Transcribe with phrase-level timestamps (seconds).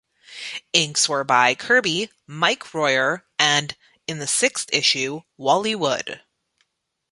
[0.73, 3.77] Inks were by Kirby, Mike Royer and,
[4.07, 6.23] in the sixth issue, Wally Wood.